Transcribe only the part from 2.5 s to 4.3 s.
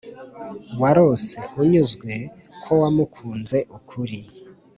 ko wamukunze ukuri,